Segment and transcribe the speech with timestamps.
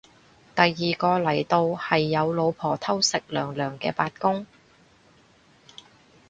[0.55, 4.47] 第二個嚟到係有老婆偷食娘娘嘅八公